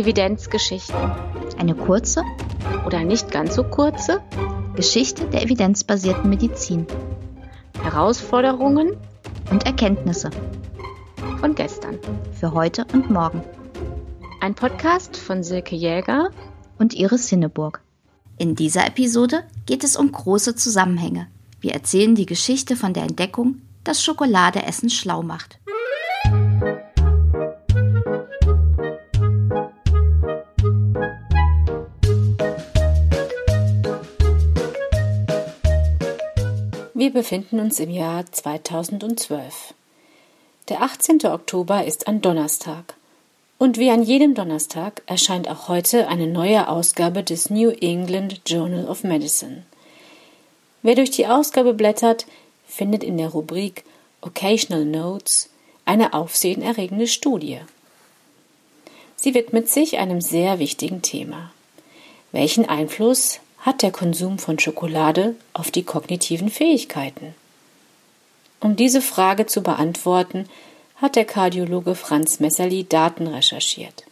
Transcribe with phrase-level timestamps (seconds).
[0.00, 1.12] Evidenzgeschichten.
[1.58, 2.24] Eine kurze
[2.86, 4.22] oder nicht ganz so kurze
[4.74, 6.86] Geschichte der evidenzbasierten Medizin.
[7.82, 8.96] Herausforderungen
[9.50, 10.30] und Erkenntnisse
[11.38, 11.98] von gestern.
[12.32, 13.42] Für heute und morgen.
[14.40, 16.30] Ein Podcast von Silke Jäger
[16.78, 17.82] und Iris Hinneburg.
[18.38, 21.26] In dieser Episode geht es um große Zusammenhänge.
[21.60, 25.59] Wir erzählen die Geschichte von der Entdeckung, dass Schokolade Essen schlau macht.
[37.00, 39.72] Wir befinden uns im Jahr 2012.
[40.68, 41.24] Der 18.
[41.24, 42.92] Oktober ist ein Donnerstag.
[43.56, 48.86] Und wie an jedem Donnerstag erscheint auch heute eine neue Ausgabe des New England Journal
[48.86, 49.62] of Medicine.
[50.82, 52.26] Wer durch die Ausgabe blättert,
[52.66, 53.84] findet in der Rubrik
[54.20, 55.48] Occasional Notes
[55.86, 57.60] eine aufsehenerregende Studie.
[59.16, 61.50] Sie widmet sich einem sehr wichtigen Thema.
[62.30, 67.34] Welchen Einfluss hat der Konsum von Schokolade auf die kognitiven Fähigkeiten?
[68.60, 70.48] Um diese Frage zu beantworten,
[70.96, 74.04] hat der Kardiologe Franz Messerli Daten recherchiert.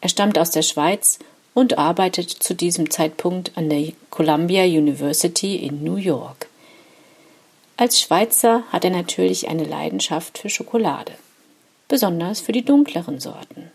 [0.00, 1.18] Er stammt aus der Schweiz
[1.54, 6.48] und arbeitet zu diesem Zeitpunkt an der Columbia University in New York.
[7.76, 11.12] Als Schweizer hat er natürlich eine Leidenschaft für Schokolade,
[11.88, 13.70] besonders für die dunkleren Sorten.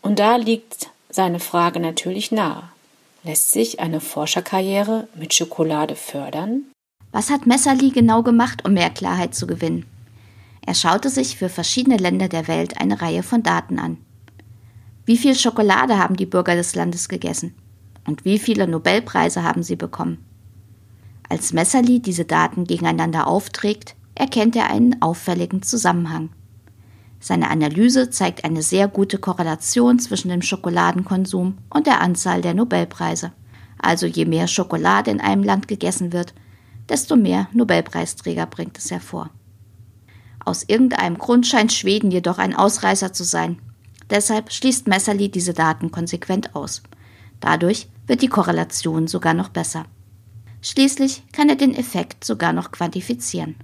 [0.00, 2.70] Und da liegt seine Frage natürlich nahe.
[3.24, 6.64] Lässt sich eine Forscherkarriere mit Schokolade fördern?
[7.10, 9.86] Was hat Messerli genau gemacht, um mehr Klarheit zu gewinnen?
[10.64, 13.96] Er schaute sich für verschiedene Länder der Welt eine Reihe von Daten an.
[15.04, 17.54] Wie viel Schokolade haben die Bürger des Landes gegessen?
[18.06, 20.24] Und wie viele Nobelpreise haben sie bekommen?
[21.28, 26.30] Als Messerli diese Daten gegeneinander aufträgt, erkennt er einen auffälligen Zusammenhang.
[27.20, 33.32] Seine Analyse zeigt eine sehr gute Korrelation zwischen dem Schokoladenkonsum und der Anzahl der Nobelpreise.
[33.78, 36.34] Also je mehr Schokolade in einem Land gegessen wird,
[36.88, 39.30] desto mehr Nobelpreisträger bringt es hervor.
[40.44, 43.58] Aus irgendeinem Grund scheint Schweden jedoch ein Ausreißer zu sein.
[44.08, 46.82] Deshalb schließt Messerli diese Daten konsequent aus.
[47.40, 49.84] Dadurch wird die Korrelation sogar noch besser.
[50.62, 53.56] Schließlich kann er den Effekt sogar noch quantifizieren.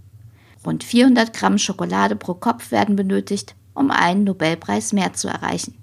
[0.65, 5.77] Rund 400 Gramm Schokolade pro Kopf werden benötigt, um einen Nobelpreis mehr zu erreichen.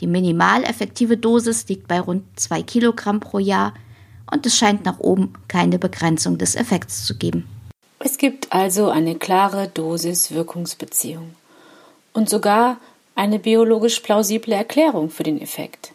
[0.00, 3.74] Die minimal effektive Dosis liegt bei rund 2 Kilogramm pro Jahr
[4.30, 7.46] und es scheint nach oben keine Begrenzung des Effekts zu geben.
[7.98, 11.34] Es gibt also eine klare Dosis-Wirkungsbeziehung
[12.14, 12.78] und sogar
[13.14, 15.92] eine biologisch plausible Erklärung für den Effekt.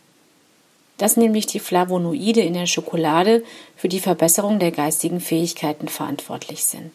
[0.98, 3.44] Dass nämlich die Flavonoide in der Schokolade
[3.76, 6.92] für die Verbesserung der geistigen Fähigkeiten verantwortlich sind.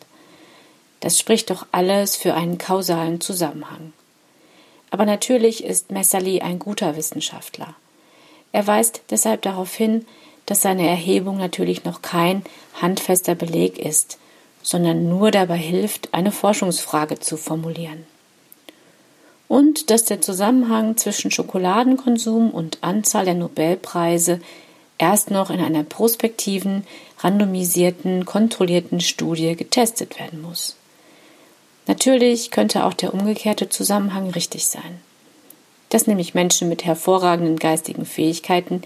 [1.00, 3.92] Das spricht doch alles für einen kausalen Zusammenhang.
[4.90, 7.74] Aber natürlich ist Messerli ein guter Wissenschaftler.
[8.52, 10.04] Er weist deshalb darauf hin,
[10.46, 12.42] dass seine Erhebung natürlich noch kein
[12.80, 14.18] handfester Beleg ist,
[14.62, 18.04] sondern nur dabei hilft, eine Forschungsfrage zu formulieren.
[19.48, 24.40] Und dass der Zusammenhang zwischen Schokoladenkonsum und Anzahl der Nobelpreise
[24.98, 26.86] erst noch in einer prospektiven,
[27.20, 30.76] randomisierten, kontrollierten Studie getestet werden muss.
[31.86, 35.00] Natürlich könnte auch der umgekehrte Zusammenhang richtig sein.
[35.88, 38.82] Dass nämlich Menschen mit hervorragenden geistigen Fähigkeiten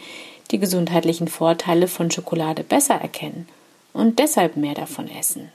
[0.50, 3.48] die gesundheitlichen Vorteile von Schokolade besser erkennen
[3.92, 5.50] und deshalb mehr davon essen.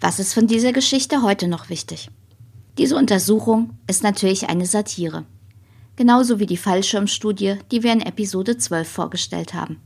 [0.00, 2.10] Was ist von dieser Geschichte heute noch wichtig?
[2.76, 5.24] Diese Untersuchung ist natürlich eine Satire.
[5.96, 9.80] Genauso wie die Fallschirmstudie, die wir in Episode 12 vorgestellt haben.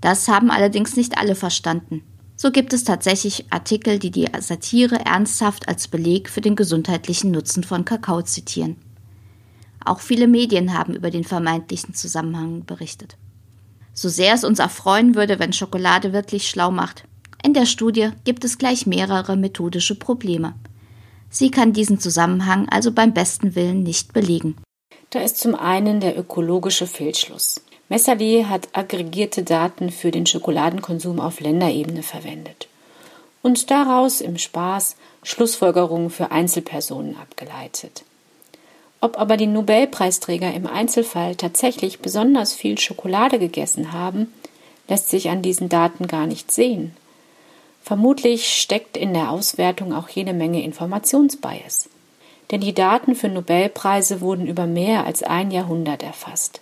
[0.00, 2.02] Das haben allerdings nicht alle verstanden.
[2.36, 7.64] So gibt es tatsächlich Artikel, die die Satire ernsthaft als Beleg für den gesundheitlichen Nutzen
[7.64, 8.76] von Kakao zitieren.
[9.84, 13.16] Auch viele Medien haben über den vermeintlichen Zusammenhang berichtet.
[13.94, 17.04] So sehr es uns erfreuen würde, wenn Schokolade wirklich schlau macht.
[17.42, 20.54] In der Studie gibt es gleich mehrere methodische Probleme.
[21.30, 24.56] Sie kann diesen Zusammenhang also beim besten Willen nicht belegen.
[25.10, 27.62] Da ist zum einen der ökologische Fehlschluss.
[27.88, 32.66] Messerli hat aggregierte Daten für den Schokoladenkonsum auf Länderebene verwendet
[33.42, 38.02] und daraus im Spaß Schlussfolgerungen für Einzelpersonen abgeleitet.
[39.00, 44.32] Ob aber die Nobelpreisträger im Einzelfall tatsächlich besonders viel Schokolade gegessen haben,
[44.88, 46.96] lässt sich an diesen Daten gar nicht sehen.
[47.84, 51.88] Vermutlich steckt in der Auswertung auch jede Menge Informationsbias.
[52.50, 56.60] Denn die Daten für Nobelpreise wurden über mehr als ein Jahrhundert erfasst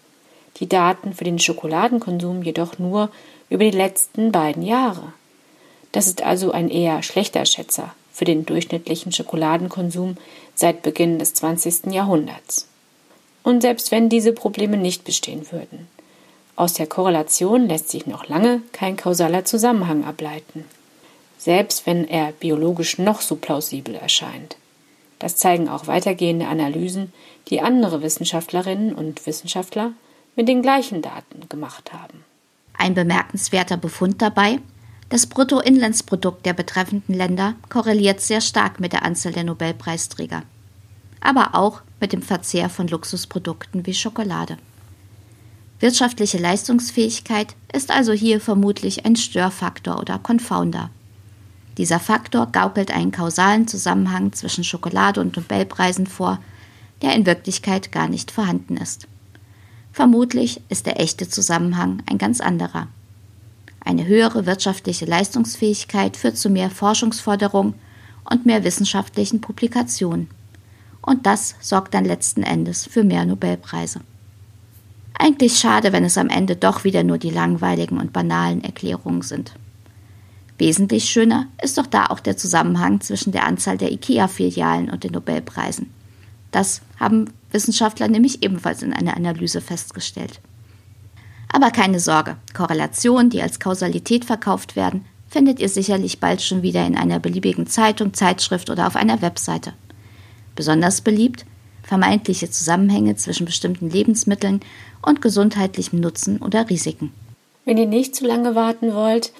[0.59, 3.11] die Daten für den Schokoladenkonsum jedoch nur
[3.51, 5.12] über die letzten beiden Jahre.
[5.93, 10.17] Das ist also ein eher schlechter Schätzer für den durchschnittlichen Schokoladenkonsum
[10.55, 11.93] seit Beginn des 20.
[11.93, 12.69] Jahrhunderts.
[13.43, 15.89] Und selbst wenn diese Probleme nicht bestehen würden,
[16.57, 20.65] aus der Korrelation lässt sich noch lange kein kausaler Zusammenhang ableiten,
[21.37, 24.57] selbst wenn er biologisch noch so plausibel erscheint.
[25.19, 27.12] Das zeigen auch weitergehende Analysen,
[27.49, 29.93] die andere Wissenschaftlerinnen und Wissenschaftler
[30.37, 32.25] mit den gleichen Daten gemacht haben.
[32.77, 34.59] Ein bemerkenswerter Befund dabei,
[35.09, 40.43] das Bruttoinlandsprodukt der betreffenden Länder korreliert sehr stark mit der Anzahl der Nobelpreisträger,
[41.21, 44.57] aber auch mit dem Verzehr von Luxusprodukten wie Schokolade.
[45.81, 50.91] Wirtschaftliche Leistungsfähigkeit ist also hier vermutlich ein Störfaktor oder Confounder.
[51.77, 56.41] Dieser Faktor gaukelt einen kausalen Zusammenhang zwischen Schokolade und Nobelpreisen vor,
[57.03, 59.09] der in Wirklichkeit gar nicht vorhanden ist.
[59.94, 62.88] Vermutlich ist der echte Zusammenhang ein ganz anderer.
[63.85, 67.75] Eine höhere wirtschaftliche Leistungsfähigkeit führt zu mehr Forschungsforderung
[68.29, 70.29] und mehr wissenschaftlichen Publikationen.
[71.00, 74.00] Und das sorgt dann letzten Endes für mehr Nobelpreise.
[75.17, 79.55] Eigentlich schade, wenn es am Ende doch wieder nur die langweiligen und banalen Erklärungen sind.
[80.58, 85.12] Wesentlich schöner ist doch da auch der Zusammenhang zwischen der Anzahl der IKEA-Filialen und den
[85.12, 85.90] Nobelpreisen.
[86.50, 90.41] Das haben Wissenschaftler nämlich ebenfalls in einer Analyse festgestellt.
[91.51, 96.85] Aber keine Sorge, Korrelationen, die als Kausalität verkauft werden, findet ihr sicherlich bald schon wieder
[96.87, 99.73] in einer beliebigen Zeitung, Zeitschrift oder auf einer Webseite.
[100.55, 101.47] Besonders beliebt
[101.85, 104.61] vermeintliche Zusammenhänge zwischen bestimmten Lebensmitteln
[105.03, 107.12] und gesundheitlichem Nutzen oder Risiken.
[107.65, 109.33] Wenn ihr nicht zu lange warten wollt,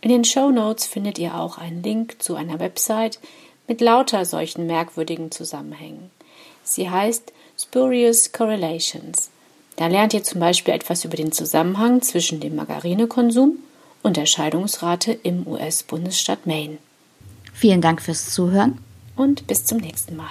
[0.00, 3.18] in den Show Notes findet ihr auch einen Link zu einer Website
[3.66, 6.10] mit lauter solchen merkwürdigen Zusammenhängen.
[6.62, 9.30] Sie heißt Spurious Correlations.
[9.76, 13.58] Da lernt ihr zum Beispiel etwas über den Zusammenhang zwischen dem Margarinekonsum
[14.02, 16.78] und der Scheidungsrate im US-Bundesstaat Maine.
[17.52, 18.78] Vielen Dank fürs Zuhören
[19.16, 20.30] und bis zum nächsten Mal.